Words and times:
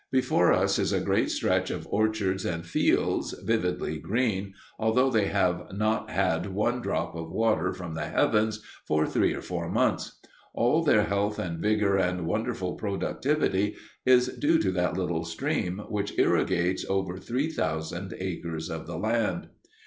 Before 0.11 0.51
us 0.51 0.79
is 0.79 0.91
a 0.91 0.99
great 0.99 1.29
stretch 1.29 1.69
of 1.69 1.85
orchards 1.91 2.43
and 2.43 2.65
fields, 2.65 3.33
vividly 3.43 3.99
green, 3.99 4.55
although 4.79 5.11
they 5.11 5.27
have 5.27 5.67
not 5.73 6.09
had 6.09 6.47
one 6.47 6.81
drop 6.81 7.13
of 7.15 7.29
water 7.31 7.71
from 7.71 7.93
the 7.93 8.07
heavens 8.07 8.63
for 8.87 9.05
three 9.05 9.31
or 9.35 9.43
four 9.43 9.69
months. 9.69 10.19
All 10.55 10.83
their 10.83 11.03
health 11.03 11.37
and 11.37 11.59
vigor 11.59 11.97
and 11.97 12.25
wonderful 12.25 12.73
productivity 12.73 13.75
is 14.03 14.25
due 14.29 14.57
to 14.63 14.71
that 14.71 14.97
little 14.97 15.23
stream, 15.23 15.83
which 15.87 16.17
irrigates 16.17 16.83
over 16.89 17.17
three 17.19 17.51
thousand 17.51 18.15
acres 18.19 18.71
of 18.71 18.87
the 18.87 18.97
land. 18.97 19.49